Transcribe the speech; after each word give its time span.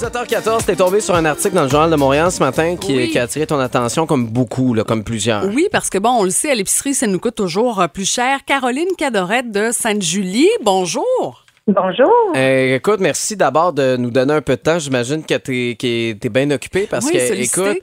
17h14, 0.00 0.64
t'es 0.64 0.76
tombé 0.76 1.00
sur 1.00 1.14
un 1.14 1.26
article 1.26 1.54
dans 1.54 1.64
le 1.64 1.68
Journal 1.68 1.90
de 1.90 1.96
Montréal 1.96 2.32
ce 2.32 2.40
matin 2.42 2.74
qui, 2.76 2.96
Oui. 2.96 3.10
qui 3.10 3.18
a 3.18 3.24
attiré 3.24 3.46
ton 3.46 3.58
attention 3.58 4.06
comme 4.06 4.26
beaucoup, 4.28 4.72
là, 4.72 4.82
comme 4.82 5.04
plusieurs. 5.04 5.44
Oui, 5.44 5.68
parce 5.70 5.90
que 5.90 5.98
bon, 5.98 6.08
on 6.20 6.24
le 6.24 6.30
sait, 6.30 6.50
à 6.50 6.54
l'épicerie, 6.54 6.94
ça 6.94 7.06
nous 7.06 7.18
coûte 7.18 7.34
toujours 7.34 7.82
euh, 7.82 7.86
plus 7.86 8.10
cher. 8.10 8.38
Caroline 8.46 8.88
Cadorette 8.96 9.52
de 9.52 9.68
Sainte-Julie, 9.72 10.48
bonjour. 10.62 11.44
Bonjour. 11.66 12.10
Euh, 12.34 12.76
écoute, 12.76 13.00
merci 13.00 13.36
d'abord 13.36 13.74
de 13.74 13.98
nous 13.98 14.10
donner 14.10 14.32
un 14.32 14.40
peu 14.40 14.56
de 14.56 14.62
temps. 14.62 14.78
J'imagine 14.78 15.22
que 15.22 15.34
t'es 15.34 15.76
que 15.78 16.12
t'es 16.14 16.28
bien 16.30 16.50
occupé 16.50 16.86
parce 16.90 17.04
Oui, 17.04 17.12
que, 17.12 17.18
sollicité. 17.28 17.60
écoute, 17.70 17.82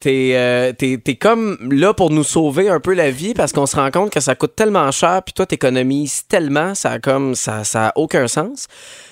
t'es 0.00 0.32
euh, 0.34 0.72
t'es- 0.72 0.98
t'es 0.98 1.14
comme 1.14 1.56
là 1.70 1.92
pour 1.94 2.10
nous 2.10 2.24
sauver 2.24 2.68
un 2.68 2.80
peu 2.80 2.94
la 2.94 3.10
vie 3.10 3.34
parce 3.34 3.52
qu'on 3.52 3.66
se 3.66 3.76
rend 3.76 3.90
compte 3.90 4.10
que 4.10 4.20
ça 4.20 4.34
coûte 4.34 4.56
tellement 4.56 4.90
cher 4.90 5.22
puis 5.22 5.32
toi 5.34 5.46
t'économises 5.46 6.26
tellement, 6.26 6.74
ça 6.74 6.92
a 6.92 6.98
comme 6.98 7.34
ça 7.34 7.64
ça 7.64 7.88
a 7.88 7.92
aucun 7.96 8.26
sens. 8.26 8.66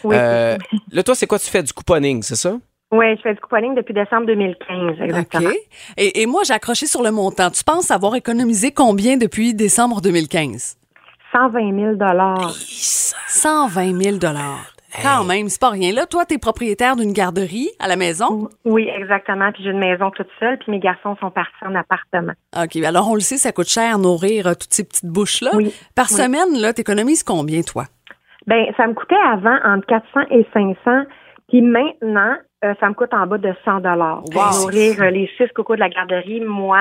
Oui. 0.05 0.17
Euh, 0.19 0.57
là, 0.91 1.03
toi, 1.03 1.15
c'est 1.15 1.27
quoi 1.27 1.39
tu 1.39 1.49
fais 1.51 1.63
du 1.63 1.73
couponing, 1.73 2.23
c'est 2.23 2.37
ça? 2.37 2.57
Oui, 2.91 3.05
je 3.19 3.21
fais 3.23 3.35
du 3.35 3.41
couponing 3.41 3.75
depuis 3.75 3.93
décembre 3.93 4.27
2015, 4.27 5.01
exactement. 5.03 5.51
OK. 5.51 5.57
Et, 5.99 6.23
et 6.23 6.27
moi, 6.27 6.43
j'ai 6.47 6.55
accroché 6.55 6.87
sur 6.87 7.03
le 7.03 7.11
montant. 7.11 7.51
Tu 7.51 7.63
penses 7.63 7.91
avoir 7.91 8.15
économisé 8.15 8.71
combien 8.73 9.19
depuis 9.19 9.53
décembre 9.53 10.01
2015? 10.01 10.77
120 11.33 11.79
000 11.79 11.99
120 13.29 14.03
000 14.03 14.17
Quand 15.03 15.25
même, 15.25 15.49
c'est 15.49 15.61
pas 15.61 15.71
rien. 15.71 15.93
Là, 15.93 16.07
toi, 16.07 16.25
t'es 16.25 16.39
propriétaire 16.39 16.97
d'une 16.97 17.13
garderie 17.13 17.69
à 17.79 17.89
la 17.89 17.97
maison? 17.97 18.49
Oui, 18.65 18.89
exactement. 18.95 19.51
Puis 19.53 19.63
j'ai 19.65 19.71
une 19.71 19.79
maison 19.79 20.11
toute 20.11 20.29
seule, 20.41 20.59
puis 20.59 20.71
mes 20.73 20.79
garçons 20.81 21.17
sont 21.21 21.31
partis 21.31 21.53
en 21.65 21.75
appartement. 21.75 22.33
OK. 22.57 22.77
Alors, 22.85 23.11
on 23.11 23.15
le 23.15 23.21
sait, 23.21 23.37
ça 23.37 23.53
coûte 23.53 23.69
cher 23.69 23.99
nourrir 23.99 24.47
euh, 24.47 24.55
toutes 24.55 24.73
ces 24.73 24.85
petites 24.85 25.07
bouches-là. 25.11 25.51
Oui. 25.55 25.73
Par 25.95 26.07
Oui. 26.11 26.17
semaine, 26.17 26.61
là, 26.61 26.73
t'économises 26.73 27.23
combien, 27.23 27.63
toi? 27.63 27.85
Ben, 28.47 28.67
ça 28.77 28.87
me 28.87 28.95
coûtait 28.95 29.15
avant 29.15 29.59
entre 29.65 29.87
400 29.87 30.21
et 30.31 30.47
500, 30.55 31.05
puis 31.49 31.61
maintenant, 31.63 32.35
euh, 32.65 32.75
ça 32.81 32.89
me 32.89 32.95
coûte 32.95 33.13
en 33.13 33.27
bas 33.27 33.39
de 33.39 33.53
100 33.65 33.81
dollars 33.81 34.23
pour 34.33 34.43
Wow. 34.43 34.61
nourrir 34.63 35.01
euh, 35.03 35.11
les 35.11 35.31
six 35.37 35.49
cocos 35.55 35.75
de 35.77 35.81
la 35.81 35.89
garderie. 35.91 36.41
Moi, 36.41 36.81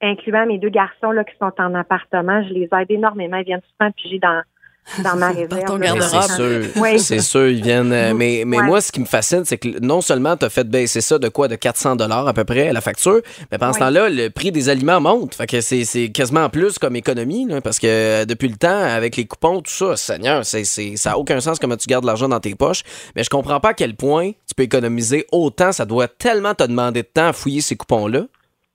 incluant 0.00 0.46
mes 0.46 0.58
deux 0.58 0.68
garçons 0.68 1.10
là 1.10 1.24
qui 1.24 1.34
sont 1.38 1.52
en 1.58 1.74
appartement, 1.74 2.42
je 2.44 2.54
les 2.54 2.68
aide 2.72 2.90
énormément. 2.90 3.36
Ils 3.38 3.44
viennent 3.46 3.60
souvent 3.76 3.90
piger 3.92 4.18
dans 4.20 4.42
dans 5.04 5.16
ma 5.16 5.28
réserve. 5.28 5.64
ton 5.66 5.78
garde-robe. 5.78 6.22
C'est 6.22 6.34
sûr, 6.34 6.82
Oui. 6.82 6.98
c'est 6.98 7.20
sûr, 7.20 7.48
ils 7.48 7.62
viennent. 7.62 7.92
euh, 7.92 8.14
mais 8.14 8.42
mais 8.46 8.58
Ouais. 8.58 8.62
moi, 8.64 8.80
ce 8.80 8.90
qui 8.92 9.00
me 9.00 9.04
fascine, 9.06 9.44
c'est 9.44 9.58
que 9.58 9.80
non 9.80 10.00
seulement 10.00 10.36
tu 10.36 10.44
as 10.46 10.50
fait 10.50 10.68
baisser 10.68 11.00
ça 11.00 11.18
de 11.18 11.28
quoi 11.28 11.48
de 11.48 11.56
400 11.56 11.96
dollars 11.96 12.26
à 12.28 12.32
peu 12.32 12.44
près 12.44 12.72
la 12.72 12.80
facture, 12.80 13.20
mais 13.52 13.58
pendant 13.58 13.72
ce 13.72 13.78
temps-là, 13.80 14.08
le 14.08 14.28
prix 14.28 14.52
des 14.52 14.68
aliments 14.68 15.00
monte. 15.00 15.34
Fait 15.34 15.46
que 15.46 15.60
c'est 15.60 15.84
c'est 15.84 16.10
quasiment 16.10 16.48
plus 16.48 16.78
comme 16.78 16.96
économie, 16.96 17.46
là, 17.46 17.60
parce 17.60 17.78
que 17.78 17.86
euh, 17.86 18.24
depuis 18.24 18.48
le 18.48 18.56
temps, 18.56 18.68
avec 18.80 19.16
les 19.16 19.26
coupons, 19.26 19.60
tout 19.60 19.70
ça, 19.70 19.96
Seigneur, 19.96 20.44
c'est 20.44 20.64
c'est- 20.64 20.96
ça 20.96 21.10
n'a 21.10 21.18
aucun 21.18 21.40
sens 21.40 21.58
comment 21.58 21.76
tu 21.76 21.86
gardes 21.88 22.04
l'argent 22.04 22.28
dans 22.28 22.40
tes 22.40 22.54
poches. 22.54 22.82
Mais 23.16 23.22
je 23.24 23.30
comprends 23.30 23.60
pas 23.60 23.70
à 23.70 23.74
quel 23.74 23.94
point 23.94 24.30
tu 24.46 24.54
peux 24.56 24.62
économiser 24.64 25.26
autant. 25.32 25.72
Ça 25.72 25.84
doit 25.84 26.08
tellement 26.08 26.54
te 26.54 26.64
demander 26.64 27.02
de 27.02 27.08
temps 27.08 27.28
à 27.28 27.32
fouiller 27.32 27.60
ces 27.60 27.76
coupons-là. 27.76 28.22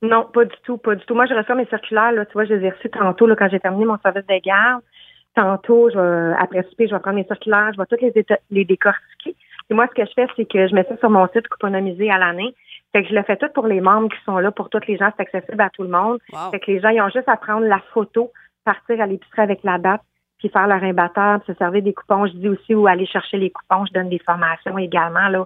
Non, 0.02 0.28
pas 0.34 0.44
du 0.44 0.56
tout, 0.66 0.78
pas 0.78 0.96
du 0.96 1.06
tout. 1.06 1.16
Moi, 1.16 1.26
je 1.28 1.34
reçois 1.34 1.56
mes 1.56 1.66
circulaires, 1.68 2.12
là, 2.12 2.26
tu 2.26 2.34
vois, 2.34 2.44
je 2.44 2.54
les 2.54 2.66
ai 2.68 2.72
reçus 2.72 2.90
tantôt, 2.90 3.26
là, 3.26 3.36
quand 3.40 3.48
j'ai 3.50 3.60
terminé 3.62 3.86
mon 3.86 3.98
service 4.04 4.26
de 4.28 4.42
garde. 4.46 4.82
Tantôt, 5.36 5.90
je 5.90 5.98
vais, 5.98 6.36
après 6.40 6.64
souper, 6.64 6.88
je 6.88 6.94
vais 6.94 7.02
prendre 7.02 7.16
mes 7.16 7.26
circulaires, 7.26 7.72
je 7.74 7.80
vais 7.80 7.86
toutes 7.86 8.02
les, 8.02 8.26
les 8.52 8.66
décortiquer. 8.66 9.36
Et 9.70 9.74
moi, 9.74 9.88
ce 9.88 10.02
que 10.02 10.08
je 10.08 10.14
fais, 10.14 10.28
c'est 10.36 10.46
que 10.46 10.68
je 10.68 10.76
mets 10.76 10.84
ça 10.84 10.98
sur 10.98 11.10
mon 11.10 11.28
site 11.30 11.48
couponomisé 11.48 12.12
à 12.12 12.18
l'année. 12.18 12.54
Fait 12.92 13.04
que 13.04 13.10
je 13.10 13.16
le 13.16 13.24
fais 13.24 13.38
tout 13.38 13.50
pour 13.54 13.66
les 13.66 13.82
membres 13.82 14.10
qui 14.10 14.24
sont 14.26 14.38
là, 14.38 14.52
pour 14.52 14.70
tous 14.70 14.86
les 14.88 14.98
gens, 14.98 15.12
c'est 15.18 15.24
accessible 15.24 15.62
à 15.62 15.70
tout 15.72 15.84
le 15.84 15.90
monde. 15.90 16.20
Wow. 16.32 16.52
Fait 16.52 16.60
que 16.60 16.72
les 16.72 16.80
gens, 16.80 16.90
ils 16.90 17.02
ont 17.02 17.10
juste 17.10 17.28
à 17.28 17.38
prendre 17.38 17.66
la 17.66 17.80
photo, 17.94 18.32
partir 18.66 19.02
à 19.02 19.08
l'épicerie 19.08 19.42
avec 19.42 19.64
la 19.64 19.80
date, 19.80 20.02
puis 20.38 20.50
faire 20.50 20.68
leur 20.68 20.84
imbatteur, 20.84 21.40
puis 21.42 21.54
se 21.54 21.58
servir 21.58 21.82
des 21.82 21.94
coupons. 21.94 22.28
Je 22.28 22.34
dis 22.34 22.50
aussi 22.50 22.76
où 22.76 22.86
aller 22.86 23.08
chercher 23.08 23.38
les 23.38 23.50
coupons. 23.50 23.86
Je 23.86 23.94
donne 23.94 24.10
des 24.10 24.20
formations 24.20 24.78
également, 24.78 25.28
là, 25.30 25.46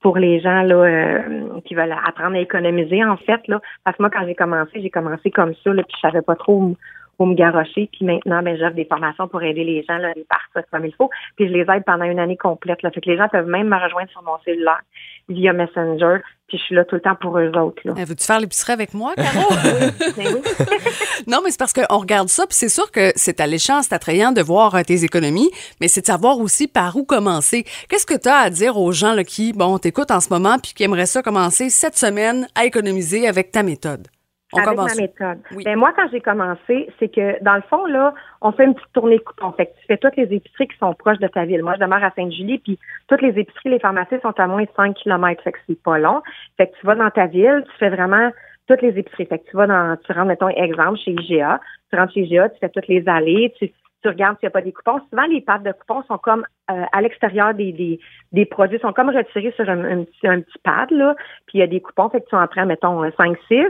pour 0.00 0.18
les 0.18 0.40
gens 0.40 0.62
là 0.62 0.74
euh, 0.76 1.60
qui 1.64 1.74
veulent 1.74 1.96
apprendre 2.06 2.36
à 2.36 2.38
économiser 2.38 3.04
en 3.04 3.16
fait 3.16 3.40
là 3.48 3.60
parce 3.82 3.96
que 3.96 4.02
moi 4.02 4.10
quand 4.10 4.24
j'ai 4.26 4.34
commencé 4.34 4.80
j'ai 4.80 4.90
commencé 4.90 5.30
comme 5.30 5.54
ça 5.64 5.72
là 5.72 5.82
puis 5.82 5.96
je 5.96 6.00
savais 6.08 6.22
pas 6.22 6.36
trop 6.36 6.76
où 7.18 7.26
me 7.26 7.34
garrocher 7.34 7.88
puis 7.92 8.04
maintenant 8.04 8.42
ben 8.42 8.56
j'offre 8.58 8.74
des 8.74 8.84
formations 8.84 9.28
pour 9.28 9.42
aider 9.42 9.64
les 9.64 9.84
gens 9.84 9.98
là 9.98 10.08
à 10.08 10.12
les 10.14 10.24
partir 10.24 10.62
comme 10.70 10.84
il 10.84 10.94
faut 10.94 11.10
puis 11.36 11.48
je 11.48 11.52
les 11.52 11.60
aide 11.60 11.84
pendant 11.84 12.04
une 12.04 12.18
année 12.18 12.36
complète 12.36 12.82
là 12.82 12.90
fait 12.90 13.00
que 13.00 13.10
les 13.10 13.16
gens 13.16 13.28
peuvent 13.28 13.46
même 13.48 13.68
me 13.68 13.76
rejoindre 13.82 14.10
sur 14.10 14.22
mon 14.22 14.38
cellulaire 14.44 14.82
via 15.28 15.52
Messenger 15.52 16.18
puis 16.48 16.58
je 16.58 16.62
suis 16.62 16.74
là 16.74 16.84
tout 16.84 16.94
le 16.94 17.00
temps 17.00 17.16
pour 17.20 17.38
eux 17.38 17.50
autres 17.56 17.82
là 17.84 17.94
Eh, 17.96 18.04
Veux-tu 18.04 18.24
faire 18.24 18.38
l'épicerie 18.38 18.72
avec 18.72 18.94
moi, 18.94 19.14
Caro? 19.16 19.48
Oui. 20.16 20.24
non, 21.26 21.40
mais 21.44 21.50
c'est 21.50 21.58
parce 21.58 21.72
qu'on 21.72 21.98
regarde 21.98 22.28
ça, 22.28 22.46
puis 22.46 22.54
c'est 22.54 22.68
sûr 22.68 22.90
que 22.90 23.12
c'est 23.16 23.40
alléchant, 23.40 23.82
c'est 23.82 23.94
attrayant 23.94 24.32
de 24.32 24.40
voir 24.40 24.74
euh, 24.74 24.82
tes 24.82 25.04
économies, 25.04 25.50
mais 25.80 25.88
c'est 25.88 26.02
de 26.02 26.06
savoir 26.06 26.38
aussi 26.38 26.68
par 26.68 26.96
où 26.96 27.04
commencer. 27.04 27.64
Qu'est-ce 27.88 28.06
que 28.06 28.18
tu 28.18 28.28
as 28.28 28.36
à 28.38 28.50
dire 28.50 28.76
aux 28.78 28.92
gens 28.92 29.14
là, 29.14 29.24
qui, 29.24 29.52
bon, 29.52 29.78
t'écoutent 29.78 30.10
en 30.10 30.20
ce 30.20 30.28
moment, 30.30 30.58
puis 30.62 30.72
qui 30.74 30.84
aimeraient 30.84 31.06
ça 31.06 31.22
commencer 31.22 31.68
cette 31.70 31.96
semaine 31.96 32.46
à 32.54 32.64
économiser 32.64 33.26
avec 33.28 33.50
ta 33.50 33.62
méthode? 33.62 34.06
On 34.52 34.58
avec 34.58 34.70
commence. 34.70 34.96
ma 34.96 35.02
méthode. 35.02 35.38
Oui. 35.52 35.64
Ben, 35.64 35.76
moi, 35.76 35.92
quand 35.96 36.08
j'ai 36.12 36.20
commencé, 36.20 36.88
c'est 36.98 37.08
que 37.08 37.42
dans 37.42 37.56
le 37.56 37.62
fond, 37.62 37.84
là, 37.86 38.14
on 38.40 38.52
fait 38.52 38.64
une 38.64 38.74
petite 38.74 38.92
tournée 38.92 39.18
de 39.18 39.22
coupons. 39.22 39.52
Fait 39.52 39.66
que 39.66 39.72
tu 39.80 39.86
fais 39.86 39.96
toutes 39.96 40.16
les 40.16 40.32
épiceries 40.32 40.68
qui 40.68 40.78
sont 40.78 40.94
proches 40.94 41.18
de 41.18 41.26
ta 41.26 41.44
ville. 41.44 41.62
Moi, 41.62 41.74
je 41.74 41.80
demeure 41.80 42.02
à 42.02 42.12
Sainte-Julie, 42.12 42.58
puis 42.58 42.78
toutes 43.08 43.22
les 43.22 43.38
épiceries, 43.38 43.70
les 43.70 43.80
pharmacies 43.80 44.20
sont 44.22 44.38
à 44.38 44.46
moins 44.46 44.62
de 44.62 44.68
5 44.76 44.94
km. 44.94 45.42
Fait 45.42 45.52
que 45.52 45.58
c'est 45.66 45.82
pas 45.82 45.98
long. 45.98 46.22
Fait 46.56 46.68
que 46.68 46.76
tu 46.78 46.86
vas 46.86 46.94
dans 46.94 47.10
ta 47.10 47.26
ville, 47.26 47.64
tu 47.66 47.76
fais 47.78 47.90
vraiment 47.90 48.30
toutes 48.68 48.82
les 48.82 48.96
épiceries. 48.98 49.26
Fait 49.26 49.40
que 49.40 49.50
tu 49.50 49.56
vas 49.56 49.66
dans, 49.66 49.96
tu 49.96 50.12
rentres, 50.12 50.26
mettons, 50.26 50.48
exemple, 50.48 50.98
chez 50.98 51.12
IGA. 51.12 51.60
Tu 51.90 51.98
rentres 51.98 52.12
chez 52.12 52.20
IGA, 52.20 52.48
tu 52.50 52.58
fais 52.60 52.68
toutes 52.68 52.88
les 52.88 53.02
allées, 53.08 53.52
tu, 53.58 53.72
tu 54.02 54.08
regardes 54.08 54.38
s'il 54.38 54.46
n'y 54.46 54.50
a 54.50 54.52
pas 54.52 54.62
des 54.62 54.72
coupons. 54.72 55.00
Souvent, 55.10 55.26
les 55.26 55.40
pattes 55.40 55.64
de 55.64 55.72
coupons 55.72 56.04
sont 56.04 56.18
comme 56.18 56.44
euh, 56.70 56.84
à 56.92 57.00
l'extérieur 57.02 57.52
des, 57.54 57.72
des, 57.72 57.98
des 58.30 58.44
produits, 58.44 58.78
sont 58.78 58.92
comme 58.92 59.10
retirés 59.10 59.52
sur 59.56 59.68
un, 59.68 59.84
un 59.84 60.04
petit, 60.04 60.28
un 60.28 60.40
petit 60.40 60.58
pad, 60.62 60.90
là. 60.92 61.16
Puis 61.46 61.58
il 61.58 61.60
y 61.60 61.64
a 61.64 61.66
des 61.66 61.80
coupons, 61.80 62.08
fait 62.10 62.20
que 62.20 62.28
tu 62.28 62.36
en 62.36 62.46
prends, 62.46 62.66
mettons, 62.66 63.02
5, 63.16 63.36
6. 63.48 63.64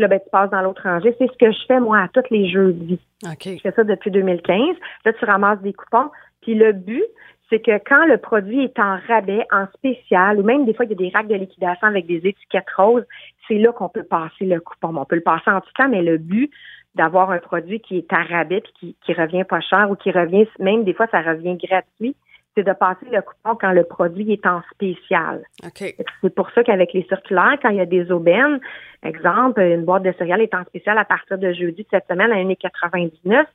Puis 0.00 0.08
là, 0.08 0.08
ben, 0.08 0.20
tu 0.24 0.30
passes 0.30 0.48
dans 0.48 0.62
l'autre 0.62 0.82
rangée. 0.82 1.14
C'est 1.18 1.30
ce 1.30 1.36
que 1.36 1.52
je 1.52 1.66
fais, 1.68 1.78
moi, 1.78 1.98
à 1.98 2.08
tous 2.08 2.24
les 2.30 2.48
jeudis. 2.48 2.98
OK. 3.22 3.48
Je 3.56 3.60
fais 3.60 3.72
ça 3.72 3.84
depuis 3.84 4.10
2015. 4.10 4.74
Là, 5.04 5.12
tu 5.12 5.24
ramasses 5.26 5.60
des 5.60 5.74
coupons. 5.74 6.08
Puis 6.40 6.54
le 6.54 6.72
but, 6.72 7.04
c'est 7.50 7.60
que 7.60 7.72
quand 7.86 8.06
le 8.06 8.16
produit 8.16 8.64
est 8.64 8.78
en 8.78 8.98
rabais, 9.06 9.46
en 9.52 9.66
spécial, 9.74 10.40
ou 10.40 10.42
même 10.42 10.64
des 10.64 10.72
fois, 10.72 10.86
il 10.86 10.92
y 10.92 10.94
a 10.94 10.96
des 10.96 11.10
racks 11.14 11.28
de 11.28 11.34
liquidation 11.34 11.86
avec 11.86 12.06
des 12.06 12.26
étiquettes 12.26 12.70
roses, 12.74 13.04
c'est 13.46 13.58
là 13.58 13.72
qu'on 13.72 13.90
peut 13.90 14.04
passer 14.04 14.46
le 14.46 14.58
coupon. 14.58 14.96
On 14.96 15.04
peut 15.04 15.16
le 15.16 15.20
passer 15.20 15.50
en 15.50 15.60
tout 15.60 15.72
temps, 15.76 15.90
mais 15.90 16.00
le 16.00 16.16
but 16.16 16.50
d'avoir 16.94 17.30
un 17.30 17.38
produit 17.38 17.80
qui 17.80 17.98
est 17.98 18.10
à 18.10 18.22
rabais 18.22 18.62
puis 18.62 18.72
qui, 18.80 18.96
qui 19.04 19.12
revient 19.12 19.44
pas 19.44 19.60
cher 19.60 19.90
ou 19.90 19.96
qui 19.96 20.12
revient, 20.12 20.48
même 20.60 20.84
des 20.84 20.94
fois, 20.94 21.08
ça 21.10 21.20
revient 21.20 21.58
gratuit, 21.58 22.16
c'est 22.56 22.64
de 22.64 22.72
passer 22.72 23.06
le 23.10 23.22
coupon 23.22 23.56
quand 23.60 23.72
le 23.72 23.84
produit 23.84 24.32
est 24.32 24.44
en 24.46 24.60
spécial. 24.72 25.44
OK. 25.64 25.94
C'est 26.20 26.34
pour 26.34 26.50
ça 26.50 26.64
qu'avec 26.64 26.92
les 26.92 27.04
circulaires, 27.04 27.56
quand 27.62 27.70
il 27.70 27.76
y 27.76 27.80
a 27.80 27.86
des 27.86 28.10
aubaines, 28.10 28.60
exemple, 29.04 29.60
une 29.60 29.84
boîte 29.84 30.02
de 30.02 30.12
céréales 30.18 30.42
est 30.42 30.54
en 30.54 30.64
spécial 30.64 30.98
à 30.98 31.04
partir 31.04 31.38
de 31.38 31.52
jeudi 31.52 31.82
de 31.82 31.88
cette 31.90 32.06
semaine 32.08 32.32
à 32.32 32.36
1,99 32.36 33.46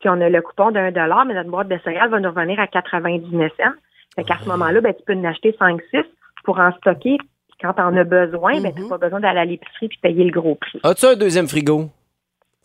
puis 0.00 0.08
on 0.08 0.20
a 0.20 0.28
le 0.28 0.42
coupon 0.42 0.70
d'un 0.70 0.90
dollar, 0.90 1.24
mais 1.26 1.34
notre 1.34 1.50
boîte 1.50 1.68
de 1.68 1.78
céréales 1.84 2.10
va 2.10 2.18
nous 2.18 2.30
revenir 2.30 2.58
à 2.58 2.66
99 2.66 3.52
cents. 3.56 3.64
Fait 4.16 4.24
qu'à 4.24 4.38
ce 4.42 4.48
moment-là, 4.48 4.80
ben, 4.80 4.94
tu 4.94 5.02
peux 5.06 5.14
en 5.14 5.24
acheter 5.24 5.52
5-6 5.52 6.04
pour 6.42 6.58
en 6.58 6.72
stocker. 6.78 7.18
Puis 7.18 7.58
quand 7.60 7.74
tu 7.74 7.82
en 7.82 7.94
as 7.96 8.04
besoin, 8.04 8.60
ben, 8.60 8.72
tu 8.74 8.80
n'as 8.80 8.88
pas 8.88 8.98
besoin 8.98 9.20
d'aller 9.20 9.40
à 9.40 9.44
l'épicerie 9.44 9.88
puis 9.88 9.98
payer 10.02 10.24
le 10.24 10.32
gros 10.32 10.54
prix. 10.54 10.80
As-tu 10.82 11.06
un 11.06 11.16
deuxième 11.16 11.46
frigo? 11.46 11.90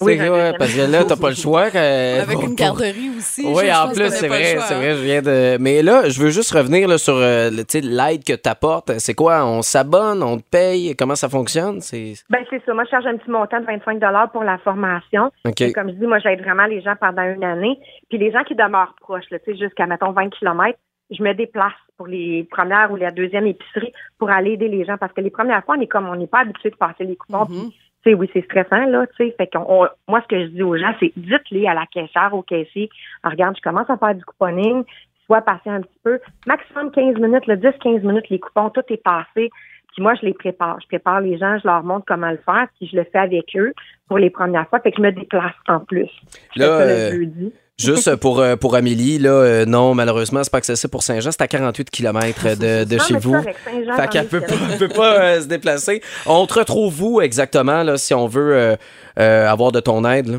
Oui, 0.02 0.20
ouais, 0.20 0.52
parce 0.60 0.76
que 0.76 0.92
là, 0.92 1.06
t'as 1.06 1.16
pas 1.16 1.30
le 1.30 1.36
choix. 1.36 1.72
que- 1.72 2.22
Avec 2.22 2.42
une 2.44 2.56
garderie 2.56 3.12
aussi. 3.18 3.46
Oui, 3.46 3.72
en 3.74 3.88
plus, 3.94 4.10
c'est 4.10 4.28
vrai, 4.28 4.58
c'est 4.60 4.74
hein. 4.74 4.78
vrai, 4.78 4.92
je 4.96 5.02
viens 5.02 5.22
de... 5.22 5.58
Mais 5.60 5.82
là, 5.82 6.10
je 6.10 6.22
veux 6.22 6.32
juste 6.32 6.52
revenir 6.52 6.90
là, 6.90 6.98
sur 6.98 7.16
euh, 7.16 7.50
le- 7.50 7.64
tu 7.64 7.80
sais, 7.80 7.82
l'aide 7.82 8.26
que 8.26 8.34
tu 8.34 8.50
apportes. 8.50 8.92
C'est 9.00 9.14
quoi? 9.14 9.46
On 9.46 9.62
s'abonne, 9.62 10.22
on 10.22 10.38
te 10.38 10.44
paye? 10.50 10.96
Comment 10.98 11.16
ça 11.16 11.30
fonctionne? 11.30 11.80
C'est... 11.80 12.14
Ben, 12.30 12.44
c'est 12.50 12.62
ça. 12.66 12.74
Moi, 12.74 12.84
je 12.84 12.90
charge 12.90 13.06
un 13.06 13.16
petit 13.16 13.32
montant 13.32 13.62
de 13.62 13.66
25 13.66 14.02
pour 14.34 14.44
la 14.44 14.58
formation. 14.58 15.32
OK. 15.46 15.62
Et 15.62 15.72
comme 15.72 15.88
je 15.90 15.96
dis, 15.96 16.06
moi, 16.08 16.20
j'aide 16.20 16.42
vraiment 16.42 16.66
les 16.66 16.82
gens 16.82 16.96
pendant 17.00 17.24
une 17.24 17.44
année. 17.46 17.80
Puis 18.10 18.18
les 18.18 18.32
gens 18.34 18.44
qui 18.44 18.56
demeurent 18.56 18.96
proches, 19.00 19.30
là, 19.32 19.40
tu 19.40 19.54
sais, 19.54 19.58
jusqu'à, 19.58 19.86
mettons, 19.86 20.12
20 20.12 20.30
km, 20.30 20.78
je 21.10 21.24
me 21.24 21.34
déplace 21.34 21.72
pour 21.98 22.08
les 22.08 22.44
premières 22.52 22.92
ou 22.92 22.98
la 22.98 23.12
deuxième 23.12 23.48
épicerie 23.48 23.94
pour 24.18 24.30
aller 24.30 24.52
aider 24.52 24.68
les 24.68 24.84
gens. 24.84 24.98
Parce 24.98 25.14
que 25.14 25.22
les 25.22 25.30
premières 25.30 25.64
fois, 25.64 25.76
on 25.78 25.82
est 25.82 25.88
comme, 25.88 26.10
on 26.10 26.16
n'est 26.18 26.28
pas 26.28 26.40
habitué 26.40 26.70
de 26.70 26.76
passer 26.76 27.06
les 27.06 27.16
coupons. 27.16 27.46
Mhm. 27.48 27.72
Sais, 28.10 28.14
oui, 28.14 28.30
c'est 28.34 28.44
stressant, 28.46 28.86
là, 28.86 29.06
tu 29.08 29.16
sais. 29.18 29.36
Fait 29.38 29.48
qu'on, 29.48 29.66
on- 29.68 29.88
moi, 30.08 30.22
ce 30.22 30.28
que 30.28 30.40
je 30.42 30.48
dis 30.48 30.64
aux 30.64 30.78
gens, 30.78 30.94
c'est 31.00 31.12
dites-les 31.18 31.68
à 31.68 31.74
la 31.74 31.86
caissière, 31.88 32.34
au 32.34 32.42
caissier, 32.42 32.90
Ah, 33.24 33.30
regarde, 33.30 33.56
je 33.58 33.62
commence 33.62 33.90
à 33.90 33.98
faire 33.98 34.16
du 34.16 34.24
couponing, 34.26 34.84
sois 35.26 35.42
patient 35.42 35.74
un 35.74 35.82
petit 35.82 36.00
peu. 36.04 36.20
Maximum 36.46 36.92
15 36.92 37.16
minutes, 37.18 37.48
le 37.48 37.56
10-15 37.58 38.02
minutes, 38.06 38.30
les 38.30 38.40
coupons, 38.40 38.70
tout 38.70 38.84
est 38.90 39.04
passé. 39.04 39.50
Puis 39.94 40.04
moi, 40.04 40.14
je 40.16 40.26
les 40.26 40.34
prépare. 40.34 40.78
Je 40.82 40.88
prépare 40.88 41.22
les 41.22 41.38
gens, 41.38 41.58
je 41.58 41.66
leur 41.68 41.82
montre 41.84 42.06
comment 42.06 42.30
le 42.30 42.38
faire, 42.38 42.68
puis 42.78 42.88
je 42.92 42.98
le 42.98 43.06
fais 43.06 43.18
avec 43.20 43.56
eux 43.56 43.74
pour 44.10 44.18
les 44.18 44.30
premières 44.30 44.68
fois. 44.68 44.80
Fait 44.82 44.92
que 44.92 44.98
je 44.98 45.02
me 45.02 45.12
déplace 45.12 45.54
en 45.70 45.80
plus. 45.80 46.10
Je 46.56 46.60
Là, 46.62 46.66
fais 46.66 46.68
ça 46.68 46.82
euh, 46.82 47.10
le 47.12 47.16
jeudi. 47.18 47.54
Juste 47.78 48.16
pour, 48.16 48.40
euh, 48.40 48.56
pour 48.56 48.76
Amélie, 48.76 49.20
là, 49.20 49.32
euh, 49.32 49.66
non, 49.66 49.94
malheureusement, 49.94 50.42
c'est 50.44 50.52
pas 50.52 50.60
accessible 50.60 50.92
pour 50.92 51.04
Saint-Jean. 51.04 51.32
C'est 51.32 51.42
à 51.42 51.48
48 51.48 51.90
km 51.90 52.56
de, 52.56 52.86
de 52.86 52.96
Non, 52.96 53.04
chez 53.04 53.18
vous. 53.18 53.36
Fait 53.42 54.08
qu'elle 54.10 54.28
peut 54.28 54.40
pas, 54.40 54.56
peut 54.80 54.88
pas 54.88 55.20
euh, 55.20 55.42
se 55.42 55.48
déplacer. 55.48 56.02
On 56.26 56.46
te 56.48 56.54
retrouve 56.54 57.04
où 57.04 57.22
exactement 57.22 57.84
là, 57.84 57.98
si 57.98 58.14
on 58.14 58.28
veut 58.28 58.56
euh, 58.56 58.76
euh, 59.20 59.50
avoir 59.50 59.74
de 59.74 59.82
ton 59.82 60.06
aide? 60.10 60.28
là? 60.28 60.38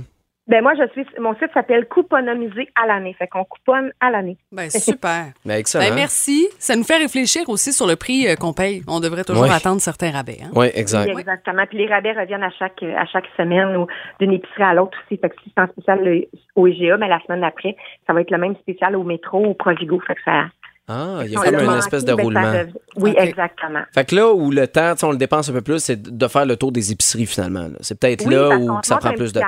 Ben 0.48 0.62
moi, 0.62 0.75
je 0.78 0.88
suis. 0.93 1.04
Mon 1.19 1.34
site 1.34 1.50
s'appelle 1.52 1.87
Couponomiser 1.88 2.69
à 2.81 2.87
l'année. 2.87 3.14
Fait 3.19 3.26
qu'on 3.26 3.44
couponne 3.44 3.90
à 4.00 4.10
l'année. 4.10 4.37
Ben, 4.52 4.70
super. 4.70 5.26
Ben, 5.44 5.54
excellent. 5.58 5.88
Ben, 5.88 5.94
merci. 5.94 6.46
Ça 6.60 6.76
nous 6.76 6.84
fait 6.84 6.98
réfléchir 6.98 7.48
aussi 7.48 7.72
sur 7.72 7.87
le 7.87 7.96
prix 7.96 8.28
euh, 8.28 8.37
qu'on 8.37 8.52
paye. 8.52 8.82
On 8.87 9.00
devrait 9.00 9.25
toujours 9.25 9.43
Oui. 9.43 9.50
attendre 9.50 9.81
certains 9.81 10.12
rabais. 10.12 10.38
hein. 10.44 10.50
Oui, 10.54 10.69
exact. 10.75 11.10
Oui, 11.12 11.20
exactement. 11.20 11.66
Puis 11.66 11.78
les 11.78 11.87
rabais 11.88 12.12
reviennent 12.12 12.44
à 12.44 12.50
chaque 12.50 12.81
à 12.82 13.04
chaque 13.06 13.26
semaine 13.37 13.76
ou 13.76 13.87
d'une 14.20 14.32
épicerie 14.34 14.62
à 14.62 14.75
l'autre 14.75 14.96
aussi. 15.04 15.19
Fait 15.20 15.31
que 15.31 15.34
si 15.43 15.52
c'est 15.52 15.62
en 15.62 15.66
spécial 15.66 16.04
le- 16.04 16.28
au 16.54 16.66
IGA, 16.69 16.96
mais 16.96 17.08
la 17.08 17.19
semaine 17.26 17.40
d'après, 17.40 17.75
ça 18.06 18.12
va 18.12 18.20
être 18.20 18.31
le 18.31 18.38
même 18.38 18.54
spécial 18.56 18.94
au 18.94 19.02
métro 19.02 19.40
ou 19.40 19.46
au 19.50 19.54
Provigo. 19.54 19.98
Fait 20.06 20.14
que 20.14 20.22
ça. 20.25 20.44
Ah, 20.88 21.18
il 21.24 21.32
y 21.32 21.36
a 21.36 21.40
comme 21.40 21.54
une 21.56 21.78
espèce 21.78 22.04
de 22.04 22.14
ben, 22.14 22.22
roulement. 22.22 22.52
Oui, 22.96 23.12
exactement. 23.18 23.80
Fait 23.92 24.04
que 24.08 24.14
là 24.14 24.32
où 24.32 24.52
le 24.52 24.68
temps, 24.68 24.92
tu 24.92 25.00
sais, 25.00 25.06
on 25.06 25.10
le 25.10 25.16
dépense 25.16 25.48
un 25.48 25.52
peu 25.52 25.60
plus, 25.60 25.80
c'est 25.80 26.00
de 26.00 26.28
faire 26.28 26.46
le 26.46 26.56
tour 26.56 26.70
des 26.70 26.92
épiceries 26.92 27.26
finalement. 27.26 27.62
là. 27.64 27.76
C'est 27.80 27.98
peut-être 27.98 28.24
Oui, 28.26 28.34
là 28.34 28.56
où 28.56 28.78
ça 28.84 28.96
prend 28.98 29.12
plus 29.12 29.32
de 29.32 29.40
temps. 29.40 29.46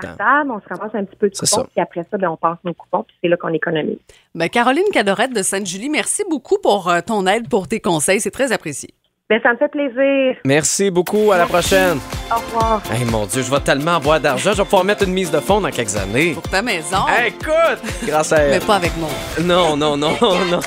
on 0.49 0.61
se 0.61 0.69
ramasse 0.69 0.94
un 0.94 1.05
petit 1.05 1.17
peu 1.17 1.29
de 1.29 1.35
C'est 1.37 1.49
coupons, 1.49 1.62
ça. 1.62 1.69
puis 1.73 1.81
après 1.81 2.05
ça, 2.11 2.19
ben, 2.19 2.29
on 2.29 2.37
passe 2.37 2.58
nos 2.64 2.75
coupons, 2.75 3.05
puis 3.05 3.17
c'est 3.23 3.29
là 3.29 3.37
qu'on 3.37 3.52
économise. 3.52 3.99
Ben, 4.35 4.49
Caroline 4.49 4.82
Cadorette 4.93 5.32
de 5.32 5.43
Sainte-Julie, 5.43 5.90
merci 5.90 6.25
beaucoup 6.29 6.58
pour 6.61 6.88
euh, 6.88 7.00
ton 7.06 7.25
aide, 7.26 7.49
pour 7.49 7.69
tes 7.69 7.79
conseils. 7.81 8.20
C'est 8.20 8.32
très 8.32 8.50
apprécié. 8.50 8.90
Ben, 9.31 9.40
ça 9.43 9.52
me 9.52 9.58
fait 9.58 9.69
plaisir. 9.69 10.37
Merci 10.44 10.90
beaucoup. 10.90 11.31
À 11.31 11.38
la 11.38 11.46
prochaine. 11.46 11.99
Au 12.31 12.35
revoir. 12.37 12.83
Hey, 12.93 13.05
mon 13.07 13.25
Dieu, 13.27 13.43
je 13.43 13.51
vais 13.51 13.61
tellement 13.61 13.97
avoir 13.97 14.21
d'argent. 14.21 14.51
Je 14.53 14.59
vais 14.59 14.65
pouvoir 14.65 14.85
mettre 14.85 15.05
une 15.05 15.13
mise 15.15 15.31
de 15.31 15.41
fonds 15.41 15.61
dans 15.63 15.71
quelques 15.71 15.97
années. 15.97 16.33
Pour 16.35 16.43
ta 16.43 16.61
maison, 16.61 17.07
Hey, 17.09 17.29
écoute! 17.29 17.83
Grâce 18.07 18.33
à 18.33 18.37
mais 18.39 18.43
elle. 18.55 18.61
pas 18.61 18.77
avec 18.77 18.95
moi. 18.99 19.09
Non, 19.41 19.77
non, 19.77 19.97
non, 19.97 20.15
non. 20.21 20.61